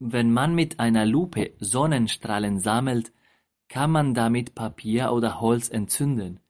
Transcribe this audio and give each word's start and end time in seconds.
Wenn 0.00 0.32
man 0.32 0.54
mit 0.54 0.78
einer 0.78 1.04
Lupe 1.04 1.56
Sonnenstrahlen 1.58 2.60
sammelt, 2.60 3.12
kann 3.68 3.90
man 3.90 4.14
damit 4.14 4.54
Papier 4.54 5.12
oder 5.12 5.40
Holz 5.40 5.68
entzünden. 5.68 6.40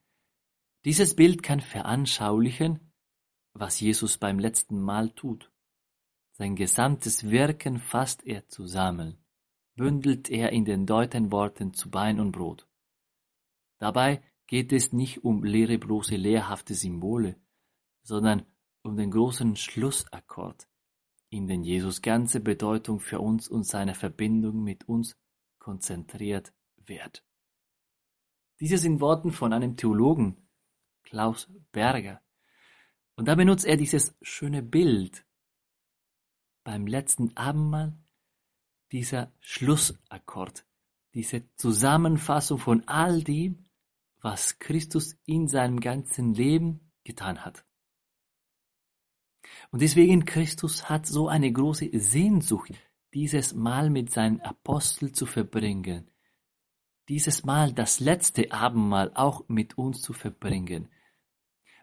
Dieses 0.84 1.16
Bild 1.16 1.42
kann 1.42 1.60
veranschaulichen, 1.60 2.92
was 3.54 3.80
Jesus 3.80 4.18
beim 4.18 4.38
letzten 4.38 4.80
Mal 4.80 5.10
tut. 5.10 5.50
Sein 6.32 6.54
gesamtes 6.54 7.30
Wirken 7.30 7.78
fasst 7.78 8.24
er 8.24 8.46
zusammen, 8.48 9.18
bündelt 9.74 10.30
er 10.30 10.52
in 10.52 10.64
den 10.64 10.86
deuten 10.86 11.32
Worten 11.32 11.74
zu 11.74 11.90
Bein 11.90 12.20
und 12.20 12.32
Brot. 12.32 12.68
Dabei 13.78 14.22
geht 14.46 14.72
es 14.72 14.92
nicht 14.92 15.24
um 15.24 15.42
leere 15.42 15.78
bloße 15.78 16.16
lehrhafte 16.16 16.74
Symbole, 16.74 17.36
sondern 18.02 18.46
um 18.82 18.96
den 18.96 19.10
großen 19.10 19.56
Schlussakkord, 19.56 20.68
in 21.30 21.46
den 21.46 21.62
Jesus 21.62 22.02
ganze 22.02 22.40
Bedeutung 22.40 23.00
für 23.00 23.20
uns 23.20 23.48
und 23.48 23.64
seine 23.64 23.94
Verbindung 23.94 24.62
mit 24.62 24.88
uns 24.88 25.16
konzentriert 25.58 26.52
wird. 26.76 27.24
Diese 28.60 28.78
sind 28.78 29.00
Worten 29.00 29.30
von 29.30 29.52
einem 29.52 29.76
Theologen, 29.76 30.48
Klaus 31.02 31.48
Berger. 31.72 32.20
Und 33.14 33.28
da 33.28 33.34
benutzt 33.34 33.66
er 33.66 33.76
dieses 33.76 34.16
schöne 34.22 34.62
Bild 34.62 35.24
beim 36.64 36.86
letzten 36.86 37.36
Abendmahl, 37.36 37.98
dieser 38.92 39.32
Schlussakkord, 39.40 40.66
diese 41.14 41.52
Zusammenfassung 41.56 42.58
von 42.58 42.86
all 42.88 43.22
dem, 43.22 43.68
was 44.20 44.58
Christus 44.58 45.16
in 45.24 45.48
seinem 45.48 45.80
ganzen 45.80 46.34
Leben 46.34 46.92
getan 47.04 47.44
hat. 47.44 47.64
Und 49.70 49.82
deswegen 49.82 50.24
Christus 50.24 50.88
hat 50.88 51.06
so 51.06 51.28
eine 51.28 51.52
große 51.52 51.90
Sehnsucht, 51.92 52.72
dieses 53.14 53.54
Mal 53.54 53.90
mit 53.90 54.10
seinen 54.10 54.40
Aposteln 54.40 55.14
zu 55.14 55.26
verbringen, 55.26 56.10
dieses 57.08 57.44
Mal 57.44 57.72
das 57.72 58.00
letzte 58.00 58.52
Abendmahl 58.52 59.12
auch 59.14 59.48
mit 59.48 59.78
uns 59.78 60.02
zu 60.02 60.12
verbringen. 60.12 60.88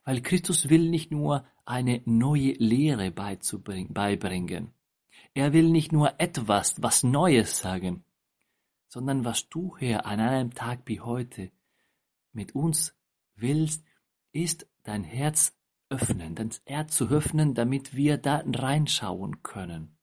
Weil 0.04 0.22
Christus 0.22 0.70
will 0.70 0.90
nicht 0.90 1.12
nur 1.12 1.46
eine 1.66 2.02
neue 2.06 2.54
Lehre 2.54 3.12
beibringen. 3.12 4.74
Er 5.34 5.52
will 5.54 5.70
nicht 5.70 5.92
nur 5.92 6.20
etwas, 6.20 6.82
was 6.82 7.04
Neues 7.04 7.58
sagen, 7.58 8.04
sondern 8.88 9.26
was 9.26 9.50
du, 9.50 9.76
Herr, 9.78 10.06
an 10.06 10.20
einem 10.20 10.54
Tag 10.54 10.84
wie 10.86 11.02
heute 11.02 11.52
mit 12.32 12.54
uns 12.54 12.96
willst, 13.36 13.84
ist 14.32 14.68
dein 14.84 15.04
Herz 15.04 15.58
öffnen, 15.96 16.36
das 16.36 16.62
Herz 16.66 16.96
zu 16.96 17.08
öffnen, 17.08 17.54
damit 17.54 17.96
wir 17.96 18.18
da 18.18 18.44
reinschauen 18.46 19.42
können. 19.42 19.98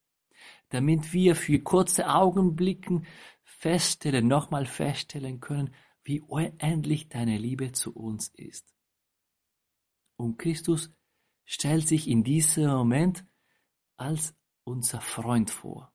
Damit 0.71 1.13
wir 1.13 1.37
für 1.37 1.61
kurze 1.61 2.09
Augenblicken 2.09 3.07
feststellen, 3.45 4.27
nochmal 4.27 4.67
feststellen 4.67 5.41
können, 5.41 5.75
wie 6.03 6.21
unendlich 6.21 7.09
deine 7.09 7.39
Liebe 7.39 7.73
zu 7.73 7.93
uns 7.95 8.29
ist. 8.35 8.75
Und 10.17 10.39
Christus 10.39 10.91
stellt 11.45 11.87
sich 11.87 12.09
in 12.09 12.25
diesem 12.25 12.71
Moment 12.71 13.25
als 13.97 14.35
unser 14.65 15.01
Freund 15.01 15.51
vor. 15.51 15.93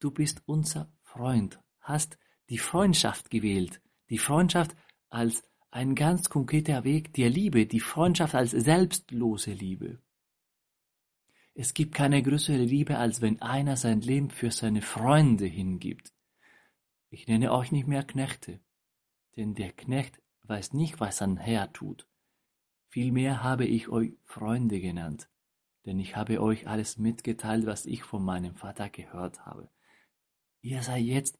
Du 0.00 0.10
bist 0.10 0.42
unser 0.46 0.92
Freund, 1.02 1.60
hast 1.80 2.18
die 2.50 2.58
Freundschaft 2.58 3.30
gewählt, 3.30 3.80
die 4.10 4.18
Freundschaft 4.18 4.76
als 5.10 5.42
ein 5.70 5.94
ganz 5.94 6.30
konkreter 6.30 6.84
Weg 6.84 7.12
der 7.12 7.30
Liebe, 7.30 7.66
die 7.66 7.80
Freundschaft 7.80 8.34
als 8.34 8.52
selbstlose 8.52 9.52
Liebe. 9.52 10.00
Es 11.54 11.74
gibt 11.74 11.94
keine 11.94 12.22
größere 12.22 12.62
Liebe, 12.62 12.98
als 12.98 13.20
wenn 13.20 13.42
einer 13.42 13.76
sein 13.76 14.00
Leben 14.00 14.30
für 14.30 14.50
seine 14.50 14.80
Freunde 14.80 15.44
hingibt. 15.44 16.12
Ich 17.10 17.26
nenne 17.26 17.52
euch 17.52 17.72
nicht 17.72 17.86
mehr 17.86 18.04
Knechte, 18.04 18.60
denn 19.36 19.54
der 19.54 19.72
Knecht 19.72 20.22
weiß 20.44 20.72
nicht, 20.72 21.00
was 21.00 21.18
sein 21.18 21.36
Herr 21.36 21.72
tut. 21.72 22.06
Vielmehr 22.88 23.42
habe 23.42 23.66
ich 23.66 23.88
euch 23.88 24.14
Freunde 24.24 24.80
genannt, 24.80 25.28
denn 25.84 25.98
ich 25.98 26.16
habe 26.16 26.40
euch 26.40 26.66
alles 26.66 26.96
mitgeteilt, 26.96 27.66
was 27.66 27.86
ich 27.86 28.02
von 28.02 28.24
meinem 28.24 28.54
Vater 28.54 28.88
gehört 28.88 29.44
habe. 29.44 29.68
Ihr 30.60 30.82
seid 30.82 31.02
jetzt 31.02 31.38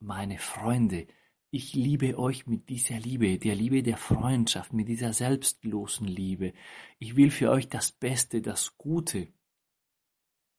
meine 0.00 0.38
Freunde, 0.38 1.06
ich 1.50 1.74
liebe 1.74 2.16
euch 2.16 2.46
mit 2.46 2.68
dieser 2.68 2.98
Liebe, 3.00 3.38
der 3.38 3.56
Liebe 3.56 3.82
der 3.82 3.96
Freundschaft, 3.96 4.72
mit 4.72 4.88
dieser 4.88 5.12
selbstlosen 5.12 6.06
Liebe. 6.06 6.52
Ich 6.98 7.16
will 7.16 7.30
für 7.30 7.50
euch 7.50 7.68
das 7.68 7.90
Beste, 7.90 8.40
das 8.40 8.76
Gute. 8.78 9.32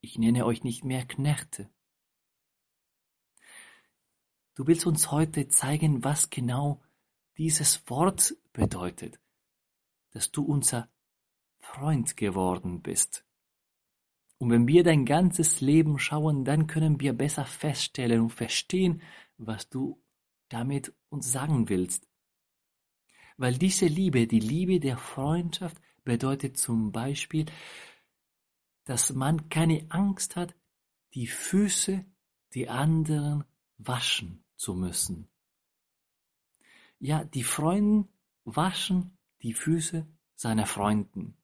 Ich 0.01 0.17
nenne 0.17 0.45
euch 0.45 0.63
nicht 0.63 0.83
mehr 0.83 1.05
Knechte. 1.05 1.69
Du 4.55 4.67
willst 4.67 4.85
uns 4.85 5.11
heute 5.11 5.47
zeigen, 5.47 6.03
was 6.03 6.29
genau 6.29 6.81
dieses 7.37 7.89
Wort 7.89 8.35
bedeutet, 8.51 9.19
dass 10.11 10.31
du 10.31 10.43
unser 10.43 10.89
Freund 11.59 12.17
geworden 12.17 12.81
bist. 12.81 13.25
Und 14.39 14.49
wenn 14.49 14.67
wir 14.67 14.83
dein 14.83 15.05
ganzes 15.05 15.61
Leben 15.61 15.99
schauen, 15.99 16.43
dann 16.43 16.67
können 16.67 16.99
wir 16.99 17.13
besser 17.13 17.45
feststellen 17.45 18.21
und 18.21 18.31
verstehen, 18.31 19.01
was 19.37 19.69
du 19.69 20.00
damit 20.51 20.93
uns 21.09 21.31
sagen 21.31 21.69
willst. 21.69 22.07
Weil 23.37 23.57
diese 23.57 23.87
Liebe, 23.87 24.27
die 24.27 24.39
Liebe 24.39 24.79
der 24.79 24.97
Freundschaft, 24.97 25.77
bedeutet 26.03 26.57
zum 26.57 26.91
Beispiel, 26.91 27.45
dass 28.85 29.13
man 29.13 29.49
keine 29.49 29.85
Angst 29.89 30.35
hat, 30.35 30.55
die 31.13 31.27
Füße 31.27 32.05
die 32.53 32.69
anderen 32.69 33.43
waschen 33.77 34.43
zu 34.55 34.75
müssen. 34.75 35.29
Ja, 36.99 37.23
die 37.23 37.43
Freunde 37.43 38.09
waschen 38.43 39.17
die 39.41 39.53
Füße 39.53 40.07
seiner 40.35 40.65
Freunden. 40.65 41.37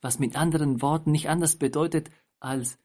Was 0.00 0.18
mit 0.18 0.36
anderen 0.36 0.80
Worten 0.80 1.10
nicht 1.10 1.28
anders 1.28 1.56
bedeutet 1.56 2.10
als 2.40 2.78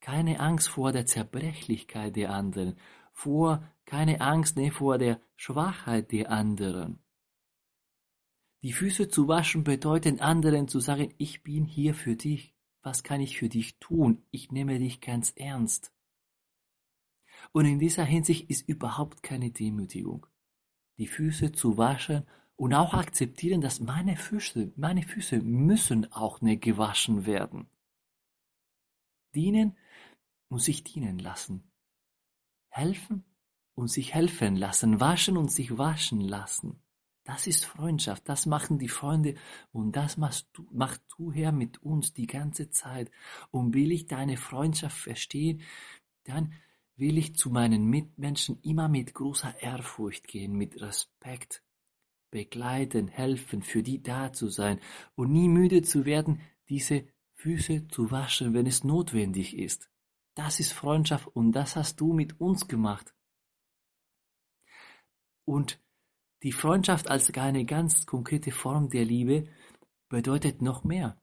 keine 0.00 0.40
Angst 0.40 0.68
vor 0.68 0.92
der 0.92 1.06
Zerbrechlichkeit 1.06 2.16
der 2.16 2.30
anderen 2.30 2.76
vor 3.16 3.66
keine 3.86 4.20
Angst 4.20 4.56
ne, 4.56 4.70
vor 4.70 4.98
der 4.98 5.20
Schwachheit 5.36 6.12
der 6.12 6.30
anderen. 6.30 6.98
Die 8.62 8.72
Füße 8.72 9.08
zu 9.08 9.26
waschen 9.26 9.64
bedeutet 9.64 10.20
anderen 10.20 10.68
zu 10.68 10.80
sagen, 10.80 11.14
ich 11.16 11.42
bin 11.42 11.64
hier 11.64 11.94
für 11.94 12.14
dich. 12.14 12.54
Was 12.82 13.02
kann 13.02 13.20
ich 13.20 13.38
für 13.38 13.48
dich 13.48 13.78
tun? 13.78 14.22
Ich 14.30 14.52
nehme 14.52 14.78
dich 14.78 15.00
ganz 15.00 15.32
ernst. 15.34 15.92
Und 17.52 17.64
in 17.64 17.78
dieser 17.78 18.04
Hinsicht 18.04 18.50
ist 18.50 18.68
überhaupt 18.68 19.22
keine 19.22 19.50
Demütigung. 19.50 20.26
Die 20.98 21.06
Füße 21.06 21.52
zu 21.52 21.78
waschen 21.78 22.26
und 22.54 22.74
auch 22.74 22.92
akzeptieren, 22.92 23.60
dass 23.60 23.80
meine 23.80 24.16
Füße, 24.16 24.72
meine 24.76 25.02
Füße 25.02 25.40
müssen 25.40 26.12
auch 26.12 26.40
nicht 26.42 26.62
gewaschen 26.62 27.24
werden. 27.24 27.66
Dienen 29.34 29.76
muss 30.48 30.64
sich 30.64 30.84
dienen 30.84 31.18
lassen 31.18 31.70
helfen 32.76 33.24
und 33.74 33.88
sich 33.88 34.14
helfen 34.14 34.56
lassen, 34.56 35.00
waschen 35.00 35.36
und 35.36 35.50
sich 35.50 35.78
waschen 35.78 36.20
lassen. 36.20 36.80
Das 37.24 37.48
ist 37.48 37.64
Freundschaft, 37.64 38.28
das 38.28 38.46
machen 38.46 38.78
die 38.78 38.88
Freunde 38.88 39.34
und 39.72 39.96
das 39.96 40.16
machst 40.16 40.48
du, 40.52 40.68
machst 40.70 41.02
du 41.16 41.32
Herr 41.32 41.50
mit 41.50 41.82
uns 41.82 42.14
die 42.14 42.28
ganze 42.28 42.70
Zeit. 42.70 43.10
Und 43.50 43.74
will 43.74 43.90
ich 43.90 44.06
deine 44.06 44.36
Freundschaft 44.36 44.96
verstehen, 44.96 45.62
dann 46.22 46.52
will 46.94 47.18
ich 47.18 47.34
zu 47.34 47.50
meinen 47.50 47.86
Mitmenschen 47.86 48.60
immer 48.62 48.88
mit 48.88 49.12
großer 49.12 49.60
Ehrfurcht 49.60 50.28
gehen, 50.28 50.52
mit 50.52 50.80
Respekt, 50.80 51.64
begleiten, 52.30 53.08
helfen, 53.08 53.62
für 53.62 53.82
die 53.82 54.02
da 54.02 54.32
zu 54.32 54.48
sein 54.48 54.78
und 55.16 55.32
nie 55.32 55.48
müde 55.48 55.82
zu 55.82 56.04
werden, 56.04 56.40
diese 56.68 57.08
Füße 57.34 57.88
zu 57.88 58.12
waschen, 58.12 58.54
wenn 58.54 58.66
es 58.66 58.84
notwendig 58.84 59.58
ist. 59.58 59.90
Das 60.36 60.60
ist 60.60 60.72
Freundschaft 60.72 61.28
und 61.28 61.52
das 61.52 61.76
hast 61.76 61.98
du 61.98 62.12
mit 62.12 62.38
uns 62.40 62.68
gemacht. 62.68 63.14
Und 65.46 65.80
die 66.42 66.52
Freundschaft 66.52 67.08
als 67.08 67.32
eine 67.32 67.64
ganz 67.64 68.04
konkrete 68.04 68.50
Form 68.50 68.90
der 68.90 69.06
Liebe 69.06 69.48
bedeutet 70.10 70.60
noch 70.60 70.84
mehr. 70.84 71.18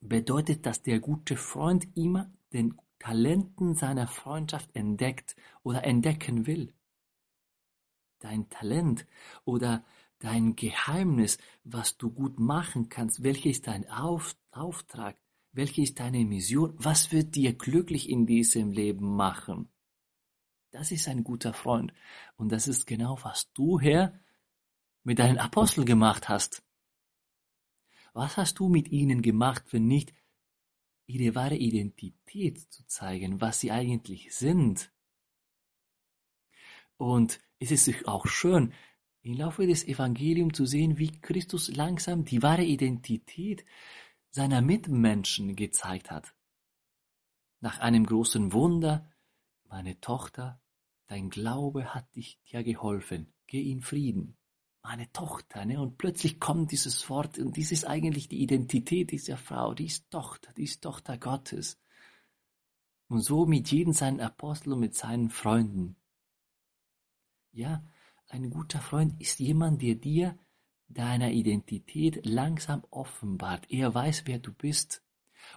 Bedeutet, 0.00 0.66
dass 0.66 0.82
der 0.82 0.98
gute 0.98 1.36
Freund 1.36 1.96
immer 1.96 2.32
den 2.52 2.76
Talenten 2.98 3.76
seiner 3.76 4.08
Freundschaft 4.08 4.74
entdeckt 4.74 5.36
oder 5.62 5.84
entdecken 5.84 6.46
will. 6.48 6.74
Dein 8.18 8.48
Talent 8.48 9.06
oder 9.44 9.84
dein 10.18 10.56
Geheimnis, 10.56 11.38
was 11.62 11.98
du 11.98 12.10
gut 12.10 12.40
machen 12.40 12.88
kannst, 12.88 13.22
welcher 13.22 13.50
ist 13.50 13.68
dein 13.68 13.88
Auf 13.88 14.36
Auftrag, 14.50 15.16
welche 15.54 15.82
ist 15.82 16.00
deine 16.00 16.24
Mission, 16.24 16.74
was 16.76 17.12
wird 17.12 17.34
dir 17.36 17.54
glücklich 17.54 18.10
in 18.10 18.26
diesem 18.26 18.72
Leben 18.72 19.14
machen. 19.16 19.68
Das 20.72 20.90
ist 20.90 21.06
ein 21.06 21.22
guter 21.22 21.52
Freund. 21.52 21.94
Und 22.36 22.50
das 22.50 22.66
ist 22.66 22.86
genau, 22.86 23.18
was 23.22 23.52
du, 23.52 23.78
Herr, 23.78 24.18
mit 25.04 25.20
deinen 25.20 25.38
Aposteln 25.38 25.86
gemacht 25.86 26.28
hast. 26.28 26.64
Was 28.12 28.36
hast 28.36 28.58
du 28.58 28.68
mit 28.68 28.88
ihnen 28.88 29.22
gemacht, 29.22 29.64
wenn 29.70 29.86
nicht 29.86 30.12
ihre 31.06 31.36
wahre 31.36 31.56
Identität 31.56 32.60
zu 32.72 32.84
zeigen, 32.86 33.40
was 33.40 33.60
sie 33.60 33.70
eigentlich 33.70 34.34
sind? 34.34 34.92
Und 36.96 37.40
es 37.60 37.70
ist 37.70 38.08
auch 38.08 38.26
schön, 38.26 38.72
im 39.22 39.34
Laufe 39.34 39.66
des 39.66 39.86
Evangeliums 39.86 40.56
zu 40.56 40.66
sehen, 40.66 40.98
wie 40.98 41.12
Christus 41.20 41.74
langsam 41.74 42.24
die 42.24 42.42
wahre 42.42 42.64
Identität 42.64 43.64
seiner 44.34 44.62
Mitmenschen 44.62 45.54
gezeigt 45.56 46.10
hat. 46.10 46.34
Nach 47.60 47.78
einem 47.78 48.04
großen 48.04 48.52
Wunder, 48.52 49.08
meine 49.68 50.00
Tochter, 50.00 50.60
dein 51.06 51.30
Glaube 51.30 51.94
hat 51.94 52.14
dich 52.16 52.40
dir 52.42 52.64
geholfen, 52.64 53.32
geh 53.46 53.70
in 53.70 53.80
Frieden 53.80 54.36
meine 54.84 55.10
Tochter, 55.12 55.64
ne? 55.64 55.80
Und 55.80 55.96
plötzlich 55.96 56.38
kommt 56.38 56.70
dieses 56.70 57.08
Wort 57.08 57.38
und 57.38 57.56
dies 57.56 57.72
ist 57.72 57.86
eigentlich 57.86 58.28
die 58.28 58.42
Identität 58.42 59.10
dieser 59.10 59.38
Frau, 59.38 59.72
die 59.72 59.86
ist 59.86 60.10
Tochter, 60.10 60.52
die 60.52 60.64
ist 60.64 60.82
Tochter 60.82 61.16
Gottes. 61.16 61.80
Und 63.08 63.22
so 63.22 63.46
mit 63.46 63.70
jedem 63.72 63.94
seinen 63.94 64.20
Apostel 64.20 64.74
und 64.74 64.80
mit 64.80 64.94
seinen 64.94 65.30
Freunden. 65.30 65.96
Ja, 67.52 67.82
ein 68.28 68.50
guter 68.50 68.80
Freund 68.80 69.18
ist 69.20 69.40
jemand, 69.40 69.80
der 69.80 69.94
dir 69.94 70.38
deiner 70.94 71.30
Identität 71.30 72.24
langsam 72.24 72.84
offenbart. 72.90 73.70
Er 73.70 73.94
weiß, 73.94 74.22
wer 74.26 74.38
du 74.38 74.52
bist. 74.52 75.02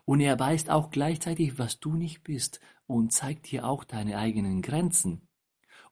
Und 0.06 0.20
er 0.20 0.38
weiß 0.38 0.70
auch 0.70 0.90
gleichzeitig, 0.90 1.58
was 1.58 1.80
du 1.80 1.96
nicht 1.96 2.24
bist 2.24 2.60
und 2.88 3.14
zeigt 3.14 3.52
dir 3.52 3.66
auch 3.66 3.84
deine 3.84 4.18
eigenen 4.18 4.62
Grenzen. 4.62 5.28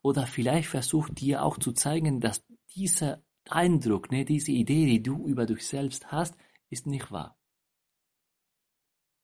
Oder 0.01 0.27
vielleicht 0.27 0.67
versucht 0.67 1.19
dir 1.21 1.43
auch 1.43 1.57
zu 1.57 1.71
zeigen, 1.71 2.19
dass 2.19 2.45
dieser 2.75 3.23
Eindruck, 3.49 4.11
ne, 4.11 4.25
diese 4.25 4.51
Idee, 4.51 4.85
die 4.85 5.01
du 5.01 5.25
über 5.27 5.45
dich 5.45 5.65
selbst 5.65 6.11
hast, 6.11 6.35
ist 6.69 6.87
nicht 6.87 7.11
wahr. 7.11 7.37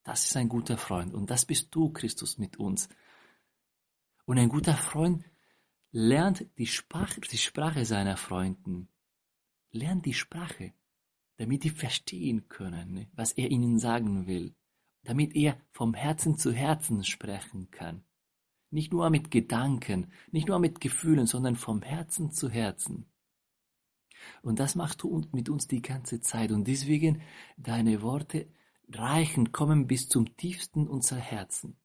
Das 0.03 0.25
ist 0.25 0.35
ein 0.37 0.49
guter 0.49 0.77
Freund 0.77 1.13
und 1.13 1.29
das 1.29 1.45
bist 1.45 1.73
du, 1.75 1.91
Christus, 1.91 2.37
mit 2.37 2.57
uns. 2.57 2.89
Und 4.25 4.39
ein 4.39 4.49
guter 4.49 4.75
Freund 4.75 5.23
lernt 5.91 6.47
die 6.57 6.67
Sprache, 6.67 7.21
die 7.21 7.37
Sprache 7.37 7.85
seiner 7.85 8.17
Freunden, 8.17 8.87
lernt 9.71 10.05
die 10.05 10.13
Sprache, 10.13 10.73
damit 11.37 11.63
die 11.63 11.69
verstehen 11.69 12.47
können, 12.49 12.93
ne, 12.93 13.07
was 13.13 13.33
er 13.33 13.49
ihnen 13.49 13.79
sagen 13.79 14.27
will, 14.27 14.55
damit 15.03 15.35
er 15.35 15.59
vom 15.71 15.93
Herzen 15.93 16.37
zu 16.37 16.51
Herzen 16.51 17.03
sprechen 17.03 17.71
kann. 17.71 18.03
Nicht 18.69 18.93
nur 18.93 19.09
mit 19.09 19.31
Gedanken, 19.31 20.11
nicht 20.31 20.47
nur 20.47 20.59
mit 20.59 20.79
Gefühlen, 20.79 21.27
sondern 21.27 21.55
vom 21.55 21.81
Herzen 21.81 22.31
zu 22.31 22.49
Herzen. 22.49 23.11
Und 24.41 24.59
das 24.59 24.75
machst 24.75 25.01
du 25.03 25.23
mit 25.31 25.49
uns 25.49 25.67
die 25.67 25.81
ganze 25.81 26.21
Zeit. 26.21 26.51
Und 26.51 26.67
deswegen, 26.67 27.21
deine 27.57 28.01
Worte 28.01 28.47
reichen, 28.89 29.51
kommen 29.51 29.87
bis 29.87 30.07
zum 30.07 30.37
tiefsten 30.37 30.87
unserer 30.87 31.19
Herzen. 31.19 31.77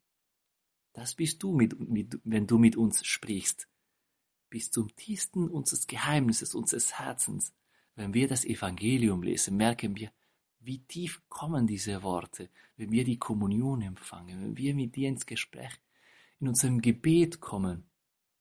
Das 0.93 1.15
bist 1.15 1.43
du, 1.43 1.53
mit, 1.53 1.79
mit, 1.79 2.21
wenn 2.25 2.47
du 2.47 2.59
mit 2.59 2.77
uns 2.77 3.05
sprichst. 3.05 3.69
Bis 4.49 4.71
zum 4.71 4.94
tiefsten 4.97 5.49
unseres 5.49 5.87
Geheimnisses, 5.87 6.55
unseres 6.55 6.99
Herzens. 6.99 7.53
Wenn 7.96 8.14
wir 8.14 8.28
das 8.28 8.44
Evangelium 8.44 9.22
lesen, 9.22 9.56
merken 9.56 9.96
wir, 9.96 10.12
wie 10.60 10.84
tief 10.84 11.22
kommen 11.28 11.66
diese 11.66 12.02
Worte, 12.02 12.50
wenn 12.76 12.93
wir 12.93 13.04
die 13.04 13.19
Kommunion 13.19 13.82
empfangen, 13.82 14.40
wenn 14.40 14.56
wir 14.56 14.75
mit 14.75 14.96
dir 14.96 15.08
ins 15.08 15.26
Gespräch, 15.26 15.72
in 16.38 16.48
unserem 16.48 16.82
Gebet 16.82 17.40
kommen. 17.40 17.88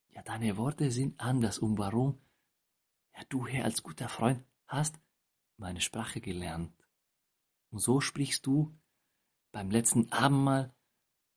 Ja, 0.10 0.22
deine 0.24 0.58
Worte 0.58 0.92
sind 0.92 1.20
anders. 1.20 1.58
Und 1.60 1.78
warum? 1.78 2.20
Ja, 3.16 3.24
du 3.30 3.48
Herr 3.48 3.64
als 3.64 3.82
guter 3.82 4.10
Freund 4.10 4.44
hast 4.68 5.00
meine 5.58 5.82
Sprache 5.82 6.20
gelernt. 6.20 6.74
Und 7.72 7.80
so 7.80 8.02
sprichst 8.02 8.46
du 8.46 8.78
beim 9.52 9.72
letzten 9.72 10.12
Abendmahl 10.12 10.74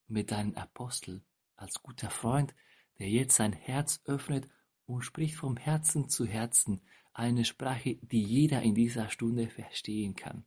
mit 0.08 0.32
deinem 0.32 0.54
Apostel 0.54 1.22
als 1.54 1.82
guter 1.82 2.10
Freund, 2.10 2.54
der 2.98 3.08
jetzt 3.08 3.36
sein 3.36 3.52
Herz 3.52 4.00
öffnet 4.06 4.48
und 4.86 5.02
spricht 5.02 5.36
vom 5.36 5.56
Herzen 5.56 6.08
zu 6.08 6.26
Herzen 6.26 6.80
eine 7.18 7.44
Sprache, 7.44 7.96
die 7.96 8.22
jeder 8.22 8.62
in 8.62 8.74
dieser 8.74 9.08
Stunde 9.10 9.48
verstehen 9.48 10.14
kann. 10.14 10.44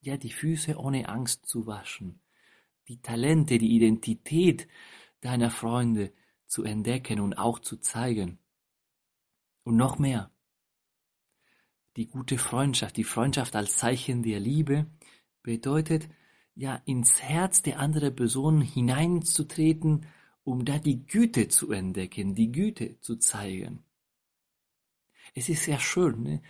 Ja, 0.00 0.16
die 0.16 0.32
Füße 0.32 0.76
ohne 0.76 1.08
Angst 1.08 1.46
zu 1.46 1.66
waschen, 1.66 2.20
die 2.88 3.00
Talente, 3.00 3.58
die 3.58 3.74
Identität 3.74 4.66
deiner 5.20 5.50
Freunde 5.50 6.12
zu 6.46 6.64
entdecken 6.64 7.20
und 7.20 7.34
auch 7.34 7.60
zu 7.60 7.76
zeigen. 7.76 8.38
Und 9.62 9.76
noch 9.76 9.98
mehr. 9.98 10.30
Die 11.96 12.06
gute 12.06 12.36
Freundschaft, 12.36 12.96
die 12.96 13.04
Freundschaft 13.04 13.56
als 13.56 13.76
Zeichen 13.76 14.22
der 14.22 14.38
Liebe 14.38 14.86
bedeutet, 15.42 16.08
ja, 16.54 16.76
ins 16.86 17.22
Herz 17.22 17.62
der 17.62 17.78
anderen 17.78 18.14
Person 18.14 18.60
hineinzutreten, 18.60 20.06
um 20.42 20.64
da 20.64 20.78
die 20.78 21.06
Güte 21.06 21.48
zu 21.48 21.70
entdecken, 21.70 22.34
die 22.34 22.50
Güte 22.50 23.00
zu 23.00 23.16
zeigen. 23.16 23.85
Es 25.36 25.48
ist 25.48 25.62
sehr 25.62 25.78
schön, 25.78 26.22
ne? 26.22 26.42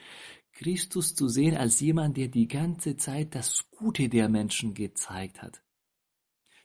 Christus 0.52 1.14
zu 1.14 1.28
sehen 1.28 1.54
als 1.54 1.80
jemand, 1.80 2.16
der 2.16 2.28
die 2.28 2.48
ganze 2.48 2.96
Zeit 2.96 3.34
das 3.34 3.68
Gute 3.70 4.08
der 4.08 4.30
Menschen 4.30 4.72
gezeigt 4.72 5.42
hat. 5.42 5.62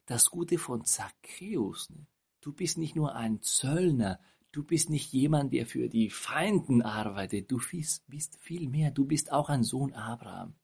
Das 0.05 0.29
Gute 0.29 0.57
von 0.57 0.85
Zacchaeus. 0.85 1.89
Ne? 1.89 2.07
Du 2.39 2.53
bist 2.53 2.77
nicht 2.77 2.95
nur 2.95 3.15
ein 3.15 3.41
Zöllner, 3.41 4.21
Du 4.53 4.65
bist 4.65 4.89
nicht 4.89 5.13
jemand, 5.13 5.53
der 5.53 5.65
für 5.65 5.87
die 5.87 6.09
Feinden 6.09 6.81
arbeitet. 6.81 7.49
Du 7.49 7.61
bist 7.69 8.37
viel 8.41 8.67
mehr. 8.67 8.91
Du 8.91 9.05
bist 9.05 9.31
auch 9.31 9.47
ein 9.47 9.63
Sohn 9.63 9.93
Abraham. 9.93 10.55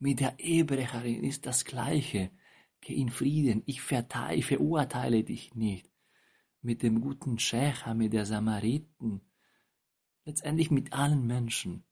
Mit 0.00 0.18
der 0.18 0.40
Ehebrecherin 0.40 1.22
ist 1.22 1.46
das 1.46 1.64
Gleiche. 1.64 2.32
Geh 2.80 2.94
in 2.94 3.10
Frieden. 3.10 3.62
Ich 3.66 3.80
verteile, 3.80 4.42
verurteile 4.42 5.22
dich 5.22 5.54
nicht. 5.54 5.88
Mit 6.62 6.82
dem 6.82 7.00
guten 7.00 7.38
Schächer, 7.38 7.94
mit 7.94 8.12
der 8.12 8.26
Samariten. 8.26 9.20
Letztendlich 10.24 10.70
mit 10.70 10.92
allen 10.92 11.26
Menschen. 11.26 11.84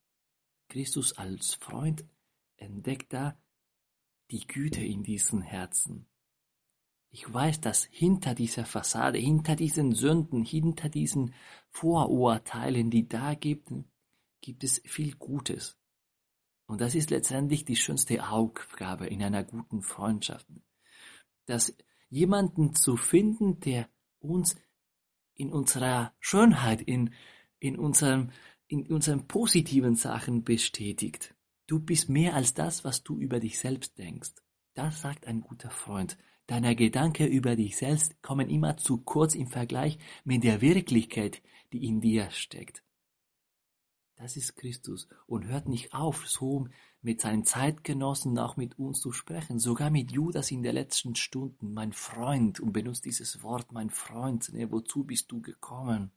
Christus 0.68 1.18
als 1.18 1.54
Freund 1.54 2.04
entdeckt 2.56 3.12
da 3.12 3.36
die 4.30 4.46
Güte 4.46 4.82
in 4.82 5.02
diesen 5.02 5.42
Herzen. 5.42 6.06
Ich 7.10 7.30
weiß, 7.30 7.60
dass 7.60 7.84
hinter 7.84 8.34
dieser 8.34 8.64
Fassade, 8.64 9.18
hinter 9.18 9.54
diesen 9.54 9.92
Sünden, 9.92 10.44
hinter 10.44 10.88
diesen 10.88 11.34
Vorurteilen, 11.68 12.90
die 12.90 13.06
da 13.06 13.34
gibt, 13.34 13.70
gibt 14.40 14.64
es 14.64 14.80
viel 14.86 15.14
Gutes. 15.16 15.76
Und 16.64 16.80
das 16.80 16.94
ist 16.94 17.10
letztendlich 17.10 17.66
die 17.66 17.76
schönste 17.76 18.26
Aufgabe 18.26 19.06
in 19.06 19.22
einer 19.22 19.44
guten 19.44 19.82
Freundschaft. 19.82 20.46
Dass 21.44 21.76
jemanden 22.08 22.74
zu 22.74 22.96
finden, 22.96 23.60
der 23.60 23.90
uns 24.20 24.56
in 25.34 25.52
unserer 25.52 26.14
Schönheit, 26.18 26.80
in, 26.80 27.12
in 27.62 27.78
unserem, 27.78 28.30
in 28.66 28.86
unseren 28.88 29.28
positiven 29.28 29.94
Sachen 29.94 30.42
bestätigt. 30.42 31.34
Du 31.66 31.78
bist 31.78 32.08
mehr 32.08 32.34
als 32.34 32.54
das, 32.54 32.84
was 32.84 33.04
du 33.04 33.18
über 33.18 33.38
dich 33.38 33.58
selbst 33.58 33.96
denkst. 33.98 34.32
Das 34.74 35.00
sagt 35.00 35.26
ein 35.26 35.42
guter 35.42 35.70
Freund. 35.70 36.18
Deine 36.46 36.74
Gedanken 36.74 37.28
über 37.28 37.54
dich 37.54 37.76
selbst 37.76 38.20
kommen 38.20 38.50
immer 38.50 38.76
zu 38.76 38.98
kurz 38.98 39.34
im 39.36 39.46
Vergleich 39.46 39.98
mit 40.24 40.42
der 40.42 40.60
Wirklichkeit, 40.60 41.40
die 41.72 41.86
in 41.86 42.00
dir 42.00 42.30
steckt. 42.30 42.82
Das 44.16 44.36
ist 44.36 44.56
Christus 44.56 45.08
und 45.26 45.46
hört 45.46 45.68
nicht 45.68 45.94
auf, 45.94 46.28
so 46.28 46.68
mit 47.00 47.20
seinen 47.20 47.44
Zeitgenossen 47.44 48.38
auch 48.38 48.56
mit 48.56 48.78
uns 48.78 49.00
zu 49.00 49.12
sprechen, 49.12 49.58
sogar 49.58 49.90
mit 49.90 50.10
Judas 50.10 50.50
in 50.50 50.62
den 50.62 50.74
letzten 50.74 51.14
Stunden, 51.14 51.72
mein 51.72 51.92
Freund, 51.92 52.60
und 52.60 52.72
benutzt 52.72 53.04
dieses 53.04 53.42
Wort, 53.42 53.72
mein 53.72 53.90
Freund, 53.90 54.52
ne, 54.52 54.70
wozu 54.70 55.04
bist 55.04 55.30
du 55.30 55.40
gekommen? 55.40 56.12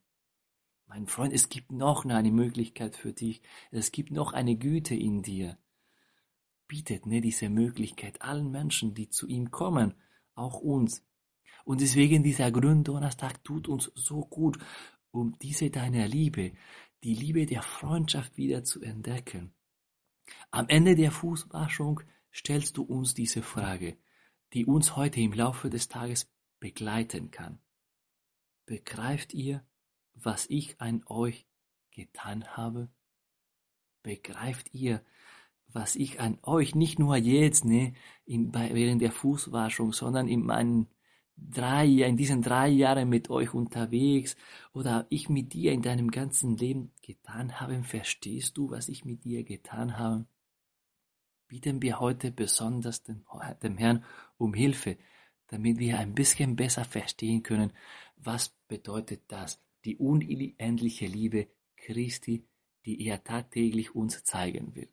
Mein 0.88 1.08
Freund, 1.08 1.34
es 1.34 1.50
gibt 1.50 1.72
noch 1.72 2.06
eine 2.06 2.32
Möglichkeit 2.32 2.96
für 2.96 3.14
dich, 3.14 3.42
es 3.72 3.92
gibt 3.92 4.12
noch 4.12 4.34
eine 4.34 4.56
Güte 4.56 4.96
in 4.96 5.22
dir. 5.22 5.58
Bietet 6.68 7.06
ne, 7.06 7.22
diese 7.22 7.50
Möglichkeit 7.50 8.22
allen 8.22 8.52
Menschen, 8.52 8.94
die 8.94 9.10
zu 9.10 9.28
ihm 9.28 9.52
kommen, 9.52 9.96
auch 10.36 10.60
uns. 10.60 11.06
Und 11.64 11.82
deswegen 11.82 12.24
dieser 12.24 12.52
Gründonnerstag 12.52 13.44
tut 13.44 13.68
uns 13.68 13.92
so 13.96 14.22
gut, 14.22 14.58
um 15.12 15.38
diese 15.40 15.70
deiner 15.70 16.08
Liebe, 16.08 16.54
die 17.04 17.16
Liebe 17.16 17.46
der 17.46 17.62
Freundschaft 17.62 18.38
wieder 18.38 18.64
zu 18.64 18.82
entdecken. 18.82 19.54
Am 20.52 20.68
Ende 20.70 20.96
der 20.96 21.12
Fußwaschung 21.12 22.02
stellst 22.34 22.78
du 22.78 22.84
uns 22.84 23.14
diese 23.14 23.42
Frage. 23.42 23.98
die 24.54 24.66
uns 24.66 24.96
heute 24.96 25.20
im 25.20 25.34
Laufe 25.34 25.70
des 25.70 25.90
Tages 25.90 26.32
begleiten 26.60 27.30
kann. 27.30 27.60
Begreift 28.66 29.34
ihr, 29.34 29.66
was 30.16 30.46
ich 30.50 30.80
an 30.82 31.04
euch 31.06 31.46
getan 31.92 32.46
habe? 32.58 32.90
Begreift 34.04 34.74
ihr, 34.74 35.02
was 35.68 35.96
ich 35.96 36.20
an 36.20 36.40
euch 36.44 36.76
nicht 36.76 37.00
nur 37.00 37.18
jetzt, 37.18 37.66
ne, 37.66 37.94
in, 38.26 38.52
bei, 38.52 38.74
während 38.74 39.02
der 39.02 39.12
Fußwaschung, 39.12 39.94
sondern 39.94 40.28
in 40.28 40.46
meinen 40.46 40.88
drei, 41.36 41.86
in 41.86 42.18
diesen 42.18 42.42
drei 42.42 42.70
Jahren 42.70 43.10
mit 43.10 43.30
euch 43.30 43.54
unterwegs 43.54 44.36
oder 44.74 45.06
ich 45.10 45.30
mit 45.30 45.54
dir 45.54 45.74
in 45.74 45.82
deinem 45.82 46.12
ganzen 46.12 46.56
Leben 46.58 46.92
getan 47.02 47.60
habe, 47.60 47.84
verstehst 47.84 48.58
du, 48.58 48.70
was 48.72 48.90
ich 48.90 49.06
mit 49.06 49.26
dir 49.26 49.44
getan 49.44 49.98
habe? 49.98 50.26
Bieten 51.48 51.82
wir 51.82 52.00
heute 52.00 52.32
besonders 52.32 53.04
dem, 53.04 53.24
dem 53.62 53.78
Herrn 53.78 54.04
um 54.38 54.54
Hilfe, 54.54 54.98
damit 55.48 55.78
wir 55.78 56.00
ein 56.00 56.16
bisschen 56.16 56.56
besser 56.56 56.86
verstehen 56.86 57.44
können, 57.44 57.72
was 58.16 58.50
bedeutet 58.68 59.24
das, 59.28 59.62
die 59.86 59.98
unendliche 59.98 61.06
Liebe 61.06 61.48
Christi, 61.78 62.46
die 62.86 63.06
er 63.06 63.24
tagtäglich 63.24 63.96
uns 63.96 64.24
zeigen 64.24 64.76
will. 64.76 64.90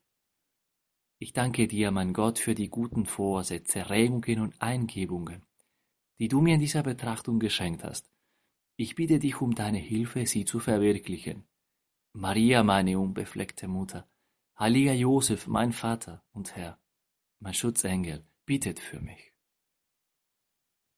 Ich 1.19 1.33
danke 1.33 1.69
dir, 1.69 1.91
mein 1.91 2.13
Gott, 2.13 2.39
für 2.39 2.55
die 2.55 2.69
guten 2.69 3.07
Vorsätze, 3.07 3.91
Regungen 3.91 4.41
und 4.41 4.61
Eingebungen 4.61 5.45
die 6.23 6.29
du 6.29 6.41
mir 6.41 6.55
in 6.55 6.61
dieser 6.61 6.85
Betrachtung 6.85 7.41
geschenkt 7.41 7.83
hast. 7.83 8.09
Ich 8.77 8.95
bitte 8.95 9.19
dich 9.19 9.41
um 9.41 9.57
deine 9.57 9.79
Hilfe, 9.79 10.25
sie 10.25 10.45
zu 10.45 10.61
verwirklichen. 10.61 11.49
Maria, 12.13 12.63
meine 12.63 12.97
unbefleckte 12.97 13.67
Mutter, 13.67 14.09
heiliger 14.57 14.93
Josef, 14.93 15.49
mein 15.49 15.73
Vater 15.73 16.25
und 16.31 16.55
Herr, 16.55 16.79
mein 17.41 17.55
Schutzengel, 17.55 18.25
bittet 18.47 18.79
für 18.79 19.01
mich. 19.01 19.32